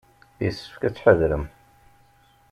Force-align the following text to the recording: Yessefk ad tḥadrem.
Yessefk 0.43 0.81
ad 0.87 0.93
tḥadrem. 0.95 1.45